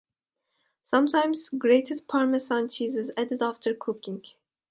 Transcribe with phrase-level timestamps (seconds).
[0.81, 4.25] Sometimes grated Parmesan cheese is added after cooking.